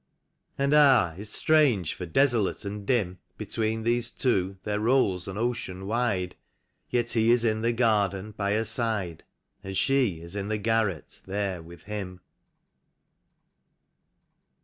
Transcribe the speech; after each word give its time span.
And 0.57 0.73
ah, 0.73 1.13
it's 1.15 1.29
strange, 1.29 1.93
for 1.93 2.07
desolate 2.07 2.65
and 2.65 2.87
dim 2.87 3.19
Between 3.37 3.83
these 3.83 4.09
two 4.09 4.57
there 4.63 4.79
rolls 4.79 5.27
an 5.27 5.37
ocean 5.37 5.85
wide; 5.85 6.35
Yet 6.89 7.11
he 7.11 7.29
is 7.29 7.45
in 7.45 7.61
the 7.61 7.71
garden 7.71 8.31
by 8.31 8.53
her 8.53 8.63
side. 8.63 9.23
And 9.63 9.77
she 9.77 10.19
is 10.19 10.35
in 10.35 10.47
the 10.47 10.57
garret 10.57 11.21
there 11.27 11.61
with 11.61 11.83
him. 11.83 12.19